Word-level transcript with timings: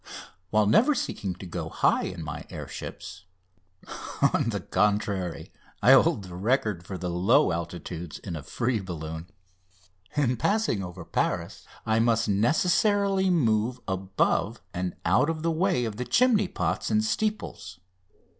While 0.49 0.65
never 0.65 0.95
seeking 0.95 1.35
to 1.35 1.45
go 1.45 1.69
high 1.69 2.05
in 2.05 2.23
my 2.23 2.47
air 2.49 2.67
ships 2.67 3.25
on 4.33 4.49
the 4.49 4.59
contrary, 4.61 5.51
I 5.79 5.91
hold 5.91 6.23
the 6.23 6.33
record 6.35 6.83
for 6.83 6.97
the 6.97 7.07
low 7.11 7.51
altitudes 7.51 8.17
in 8.17 8.35
a 8.35 8.41
free 8.41 8.79
balloon 8.79 9.29
in 10.17 10.37
passing 10.37 10.83
over 10.83 11.05
Paris 11.05 11.67
I 11.85 11.99
must 11.99 12.27
necessarily 12.27 13.29
move 13.29 13.79
above 13.87 14.59
and 14.73 14.95
out 15.05 15.29
of 15.29 15.43
the 15.43 15.51
way 15.51 15.85
of 15.85 15.97
the 15.97 16.05
chimney 16.05 16.47
pots 16.47 16.89
and 16.89 17.03
steeples. 17.05 17.79